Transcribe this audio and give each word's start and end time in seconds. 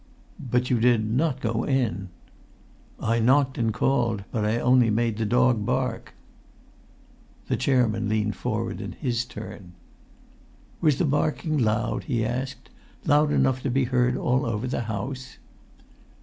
"But 0.39 0.71
you 0.71 0.79
did 0.79 1.05
not 1.07 1.41
go 1.41 1.63
in?" 1.63 2.09
"I 2.99 3.19
knocked 3.19 3.59
and 3.59 3.71
called, 3.71 4.23
but 4.31 4.43
I 4.43 4.57
only 4.57 4.89
made 4.89 5.17
the 5.19 5.27
dog 5.27 5.63
bark." 5.63 6.15
The 7.47 7.55
chairman 7.55 8.09
leaned 8.09 8.35
forward 8.35 8.81
in 8.81 8.93
his 8.93 9.25
turn. 9.25 9.73
"Was 10.81 10.97
the 10.97 11.05
barking 11.05 11.55
loud?" 11.59 12.05
he 12.05 12.25
asked. 12.25 12.71
"Loud 13.05 13.31
enough 13.31 13.61
to 13.61 13.69
be 13.69 13.83
heard 13.83 14.17
all 14.17 14.43
over 14.43 14.65
the 14.65 14.81
house?" 14.89 15.37